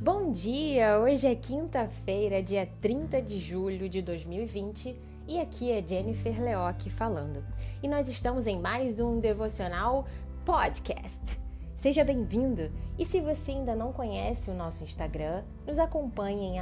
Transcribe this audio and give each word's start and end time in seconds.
Bom 0.00 0.30
dia! 0.30 0.98
Hoje 1.00 1.26
é 1.26 1.34
quinta-feira, 1.34 2.42
dia 2.42 2.68
30 2.80 3.20
de 3.20 3.38
julho 3.38 3.88
de 3.88 4.00
2020 4.00 4.96
e 5.26 5.40
aqui 5.40 5.70
é 5.70 5.86
Jennifer 5.86 6.40
Leoc 6.40 6.88
falando. 6.88 7.44
E 7.82 7.88
nós 7.88 8.08
estamos 8.08 8.46
em 8.46 8.60
mais 8.60 9.00
um 9.00 9.20
devocional 9.20 10.06
podcast. 10.44 11.40
Seja 11.74 12.04
bem-vindo! 12.04 12.72
E 12.98 13.04
se 13.04 13.20
você 13.20 13.52
ainda 13.52 13.74
não 13.74 13.92
conhece 13.92 14.50
o 14.50 14.54
nosso 14.54 14.84
Instagram, 14.84 15.44
nos 15.66 15.78
acompanhe 15.78 16.56
em 16.56 16.58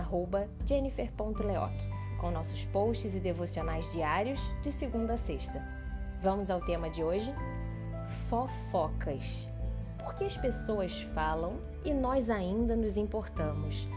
jennifer.leoc, 0.64 1.74
com 2.20 2.30
nossos 2.30 2.64
posts 2.64 3.14
e 3.14 3.20
devocionais 3.20 3.90
diários 3.92 4.40
de 4.62 4.72
segunda 4.72 5.14
a 5.14 5.16
sexta. 5.16 5.62
Vamos 6.20 6.50
ao 6.50 6.60
tema 6.60 6.90
de 6.90 7.02
hoje? 7.02 7.32
Fofocas. 8.28 9.48
Por 9.98 10.14
que 10.14 10.24
as 10.24 10.36
pessoas 10.36 11.02
falam 11.14 11.58
e 11.84 11.92
nós 11.92 12.30
ainda 12.30 12.76
nos 12.76 12.96
importamos? 12.96 13.88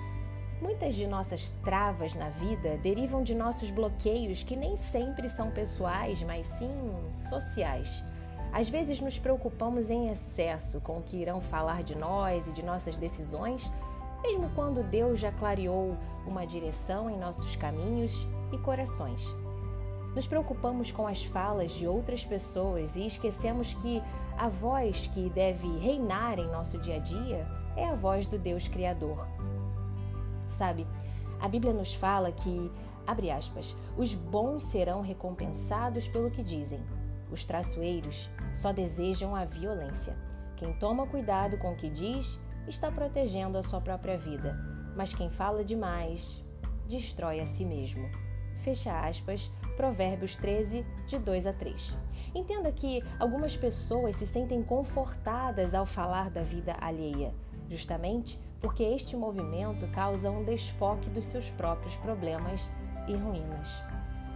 Muitas 0.61 0.95
de 0.95 1.07
nossas 1.07 1.51
travas 1.63 2.13
na 2.13 2.29
vida 2.29 2.77
derivam 2.77 3.23
de 3.23 3.33
nossos 3.33 3.71
bloqueios 3.71 4.43
que 4.43 4.55
nem 4.55 4.75
sempre 4.75 5.29
são 5.29 5.51
pessoais, 5.51 6.21
mas 6.23 6.47
sim 6.47 6.69
sociais. 7.13 8.03
Às 8.51 8.67
vezes 8.67 8.99
nos 8.99 9.17
preocupamos 9.17 9.89
em 9.89 10.09
excesso 10.09 10.81
com 10.81 10.97
o 10.97 11.03
que 11.03 11.17
irão 11.17 11.39
falar 11.39 11.83
de 11.83 11.95
nós 11.95 12.47
e 12.47 12.51
de 12.51 12.63
nossas 12.63 12.97
decisões, 12.97 13.71
mesmo 14.21 14.49
quando 14.55 14.83
Deus 14.83 15.19
já 15.19 15.31
clareou 15.31 15.95
uma 16.25 16.45
direção 16.45 17.09
em 17.09 17.17
nossos 17.17 17.55
caminhos 17.55 18.27
e 18.51 18.57
corações. 18.57 19.23
Nos 20.15 20.27
preocupamos 20.27 20.91
com 20.91 21.07
as 21.07 21.23
falas 21.23 21.71
de 21.71 21.87
outras 21.87 22.25
pessoas 22.25 22.95
e 22.95 23.05
esquecemos 23.05 23.73
que 23.75 24.01
a 24.37 24.47
voz 24.47 25.07
que 25.07 25.29
deve 25.29 25.67
reinar 25.77 26.39
em 26.39 26.47
nosso 26.47 26.79
dia 26.79 26.95
a 26.95 26.99
dia 26.99 27.47
é 27.75 27.85
a 27.85 27.95
voz 27.95 28.25
do 28.25 28.37
Deus 28.39 28.67
Criador. 28.67 29.27
Sabe, 30.47 30.87
a 31.39 31.47
Bíblia 31.47 31.73
nos 31.73 31.93
fala 31.93 32.31
que, 32.31 32.71
abre 33.05 33.29
aspas, 33.29 33.75
os 33.95 34.13
bons 34.13 34.63
serão 34.63 35.01
recompensados 35.01 36.07
pelo 36.07 36.31
que 36.31 36.43
dizem. 36.43 36.81
Os 37.31 37.45
traiçoeiros 37.45 38.29
só 38.53 38.73
desejam 38.73 39.35
a 39.35 39.45
violência. 39.45 40.17
Quem 40.57 40.73
toma 40.73 41.07
cuidado 41.07 41.57
com 41.57 41.71
o 41.71 41.75
que 41.75 41.89
diz 41.89 42.39
está 42.67 42.91
protegendo 42.91 43.57
a 43.57 43.63
sua 43.63 43.79
própria 43.79 44.17
vida, 44.17 44.57
mas 44.95 45.13
quem 45.13 45.29
fala 45.29 45.63
demais 45.63 46.43
destrói 46.87 47.39
a 47.39 47.45
si 47.45 47.63
mesmo. 47.63 48.09
Fecha 48.57 48.91
aspas, 49.07 49.49
Provérbios 49.79 50.35
13, 50.35 50.85
de 51.07 51.17
2 51.17 51.47
a 51.47 51.53
3. 51.53 51.97
Entenda 52.35 52.69
que 52.69 53.01
algumas 53.17 53.55
pessoas 53.55 54.17
se 54.17 54.27
sentem 54.27 54.61
confortadas 54.61 55.73
ao 55.73 55.85
falar 55.85 56.29
da 56.29 56.41
vida 56.41 56.75
alheia, 56.81 57.33
justamente 57.69 58.37
porque 58.59 58.83
este 58.83 59.15
movimento 59.15 59.87
causa 59.93 60.29
um 60.29 60.43
desfoque 60.43 61.09
dos 61.09 61.23
seus 61.23 61.49
próprios 61.51 61.95
problemas 61.95 62.69
e 63.07 63.15
ruínas. 63.15 63.81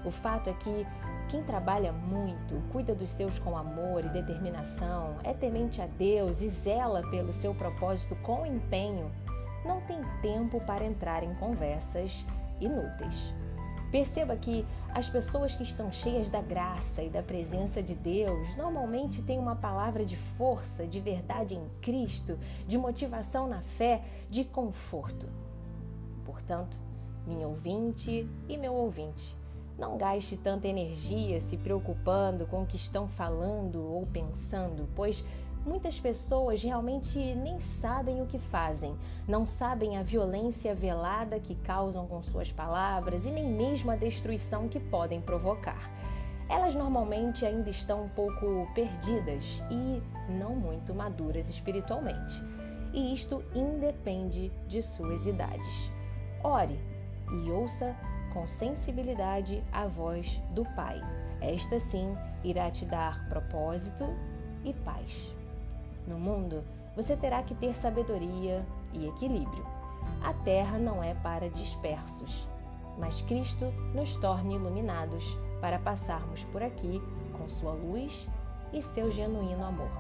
O 0.06 0.12
fato 0.12 0.50
é 0.50 0.54
que 0.54 0.88
quem 1.28 1.44
trabalha 1.44 1.92
muito, 1.92 2.64
cuida 2.72 2.96
dos 2.96 3.10
seus 3.10 3.38
com 3.38 3.58
amor 3.58 4.06
e 4.06 4.10
determinação, 4.10 5.18
é 5.26 5.34
temente 5.34 5.82
a 5.82 5.88
Deus 5.88 6.40
e 6.40 6.48
zela 6.48 7.02
pelo 7.12 7.34
seu 7.34 7.54
propósito 7.54 8.16
com 8.24 8.46
empenho, 8.46 9.12
não 9.66 9.82
tem 9.82 10.00
tempo 10.22 10.62
para 10.62 10.86
entrar 10.86 11.22
em 11.22 11.36
conversas 11.36 12.26
inúteis. 12.62 13.34
Perceba 13.94 14.36
que 14.36 14.66
as 14.90 15.08
pessoas 15.08 15.54
que 15.54 15.62
estão 15.62 15.92
cheias 15.92 16.28
da 16.28 16.42
graça 16.42 17.04
e 17.04 17.12
da 17.12 17.22
presença 17.22 17.80
de 17.80 17.94
Deus 17.94 18.56
normalmente 18.56 19.22
têm 19.22 19.38
uma 19.38 19.56
palavra 19.56 20.04
de 20.04 20.18
força, 20.18 20.88
de 20.88 21.00
verdade 21.00 21.54
em 21.54 21.70
Cristo, 21.80 22.40
de 22.66 22.76
motivação 22.76 23.48
na 23.48 23.62
fé, 23.62 24.02
de 24.32 24.44
conforto. 24.46 25.30
Portanto, 26.26 26.76
minha 27.28 27.48
ouvinte 27.48 28.28
e 28.50 28.58
meu 28.58 28.74
ouvinte, 28.74 29.38
não 29.78 29.96
gaste 29.96 30.38
tanta 30.38 30.68
energia 30.68 31.40
se 31.40 31.56
preocupando 31.56 32.48
com 32.48 32.64
o 32.64 32.66
que 32.66 32.78
estão 32.78 33.08
falando 33.08 33.80
ou 33.80 34.08
pensando, 34.08 34.90
pois 34.96 35.24
Muitas 35.66 35.97
pessoas 35.97 36.62
realmente 36.62 37.18
nem 37.35 37.57
sabem 37.57 38.22
o 38.22 38.25
que 38.25 38.38
fazem, 38.38 38.97
não 39.25 39.46
sabem 39.46 39.97
a 39.97 40.03
violência 40.03 40.75
velada 40.75 41.40
que 41.40 41.56
causam 41.56 42.06
com 42.06 42.22
suas 42.22 42.51
palavras 42.51 43.25
e 43.25 43.31
nem 43.31 43.47
mesmo 43.47 43.90
a 43.90 43.96
destruição 43.96 44.68
que 44.68 44.78
podem 44.78 45.22
provocar. 45.22 45.90
Elas 46.50 46.75
normalmente 46.75 47.46
ainda 47.46 47.69
estão 47.69 48.03
um 48.03 48.09
pouco 48.09 48.68
perdidas 48.75 49.63
e 49.72 50.03
não 50.34 50.53
muito 50.53 50.94
maduras 50.94 51.50
espiritualmente. 51.50 52.44
E 52.91 53.13
isto 53.13 53.41
independe 53.56 54.52
de 54.68 54.84
suas 54.84 55.25
idades. 55.25 55.90
Ore 56.44 56.78
e 57.31 57.50
ouça 57.50 57.96
com 58.34 58.46
sensibilidade 58.47 59.63
a 59.72 59.88
voz 59.88 60.41
do 60.52 60.66
Pai. 60.75 61.00
Esta 61.40 61.79
sim 61.79 62.18
irá 62.44 62.69
te 62.69 62.85
dar 62.85 63.29
propósito 63.29 64.06
e 64.66 64.73
paz. 64.73 65.34
No 66.08 66.19
mundo, 66.19 66.64
você 66.96 67.16
terá 67.16 67.41
que 67.44 67.56
ter 67.56 67.75
sabedoria 67.75 68.66
e 68.94 69.08
equilíbrio. 69.08 69.66
A 70.22 70.34
terra 70.34 70.78
não 70.78 71.03
é 71.03 71.14
para 71.14 71.50
dispersos, 71.50 72.47
mas 72.97 73.22
Cristo 73.22 73.66
nos 73.94 74.16
torna 74.16 74.53
iluminados 74.53 75.38
para 75.59 75.80
passarmos 75.80 76.44
por 76.46 76.62
aqui 76.62 77.02
com 77.38 77.47
sua 77.50 77.72
luz 77.72 78.30
e 78.72 78.81
seu 78.81 79.09
genuíno 79.09 79.66
amor. 79.66 79.91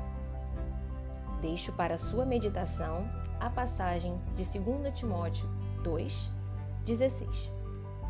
Deixo 1.41 1.71
para 1.73 1.97
sua 1.97 2.25
meditação 2.25 3.05
a 3.39 3.49
passagem 3.49 4.17
de 4.35 4.43
2 4.43 4.97
Timóteo 4.97 5.49
2, 5.83 6.29
16. 6.85 7.51